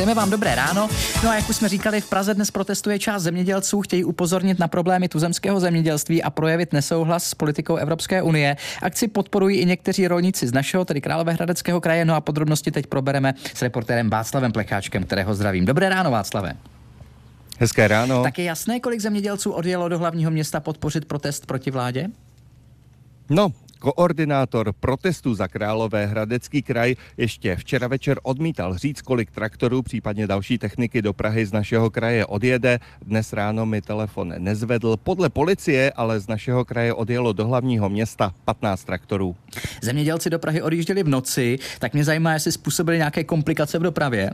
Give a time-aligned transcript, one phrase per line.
[0.00, 0.88] Přejeme vám dobré ráno.
[1.24, 4.68] No a jak už jsme říkali, v Praze dnes protestuje část zemědělců, chtějí upozornit na
[4.68, 8.56] problémy tuzemského zemědělství a projevit nesouhlas s politikou Evropské unie.
[8.82, 12.04] Akci podporují i někteří rolníci z našeho, tedy Královéhradeckého kraje.
[12.04, 15.64] No a podrobnosti teď probereme s reportérem Václavem Plecháčkem, kterého zdravím.
[15.64, 16.52] Dobré ráno, Václave.
[17.58, 18.22] Hezké ráno.
[18.22, 22.08] Tak je jasné, kolik zemědělců odjelo do hlavního města podpořit protest proti vládě?
[23.30, 30.26] No, Koordinátor protestu za Králové hradecký kraj ještě včera večer odmítal říct, kolik traktorů, případně
[30.26, 32.78] další techniky do Prahy z našeho kraje odjede.
[33.02, 34.96] Dnes ráno mi telefon nezvedl.
[34.96, 39.36] Podle policie ale z našeho kraje odjelo do hlavního města 15 traktorů.
[39.82, 44.30] Zemědělci do Prahy odjížděli v noci, tak mě zajímá, jestli způsobili nějaké komplikace v dopravě.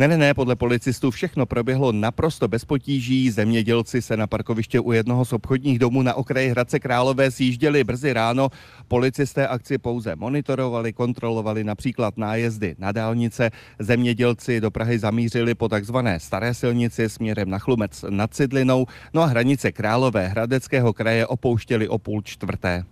[0.00, 3.30] Ne, ne, ne, podle policistů všechno proběhlo naprosto bez potíží.
[3.30, 8.12] Zemědělci se na parkoviště u jednoho z obchodních domů na okraji Hradce Králové sjížděli brzy
[8.12, 8.48] ráno.
[8.88, 13.50] Policisté akci pouze monitorovali, kontrolovali například nájezdy na dálnice.
[13.78, 19.26] Zemědělci do Prahy zamířili po takzvané staré silnici směrem na Chlumec nad Cidlinou, no a
[19.26, 22.84] hranice Králové Hradeckého kraje opouštěli o půl čtvrté.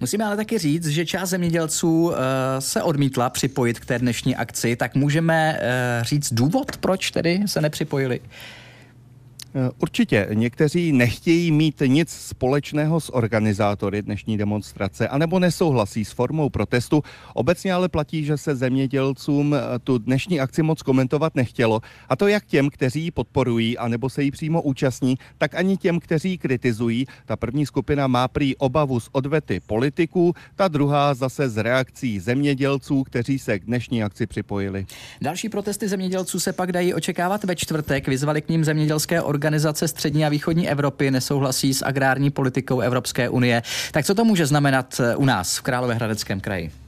[0.00, 2.14] Musíme ale taky říct, že část zemědělců uh,
[2.58, 7.60] se odmítla připojit k té dnešní akci, tak můžeme uh, říct důvod, proč tedy se
[7.60, 8.20] nepřipojili?
[9.56, 10.28] Eh, určitě.
[10.32, 17.02] Někteří nechtějí mít nic společného s organizátory dnešní demonstrace, anebo nesouhlasí s formou protestu.
[17.34, 21.80] Obecně ale platí, že se zemědělcům eh, tu dnešní akci moc komentovat nechtělo.
[22.08, 26.00] A to jak těm, kteří ji podporují, anebo se jí přímo účastní, tak ani těm,
[26.00, 27.06] kteří ji kritizují.
[27.26, 33.02] Ta první skupina má prý obavu z odvety politiků, ta druhá zase z reakcí zemědělců,
[33.02, 34.86] kteří se k dnešní akci připojili.
[35.22, 38.08] Další protesty zemědělců se pak dají očekávat ve čtvrtek.
[38.08, 43.28] Vyzvali k ním zemědělské organizace Organizace střední a východní Evropy nesouhlasí s agrární politikou Evropské
[43.28, 43.62] unie.
[43.92, 46.83] Tak co to může znamenat eh, u nás v Královéhradeckém kraji?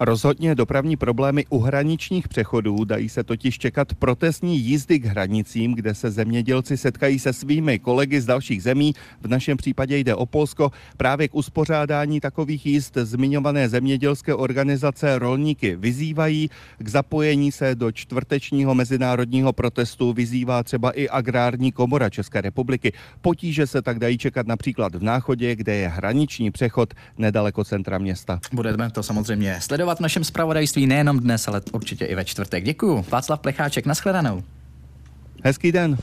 [0.00, 5.94] Rozhodně dopravní problémy u hraničních přechodů dají se totiž čekat protestní jízdy k hranicím, kde
[5.94, 8.92] se zemědělci setkají se svými kolegy z dalších zemí.
[9.20, 10.70] V našem případě jde o Polsko.
[10.96, 16.50] Právě k uspořádání takových jízd zmiňované zemědělské organizace rolníky vyzývají.
[16.78, 22.92] K zapojení se do čtvrtečního mezinárodního protestu vyzývá třeba i agrární komora České republiky.
[23.20, 28.40] Potíže se tak dají čekat například v Náchodě, kde je hraniční přechod nedaleko centra města.
[28.52, 32.64] Budeme to samozřejmě sledovat v našem zpravodajství nejenom dnes, ale určitě i ve čtvrtek.
[32.64, 33.04] Děkuji.
[33.08, 34.42] Václav Plecháček, nashledanou.
[35.44, 35.98] Hezký den.